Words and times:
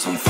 some 0.00 0.29